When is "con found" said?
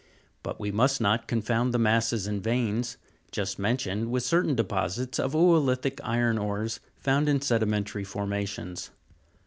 1.27-1.75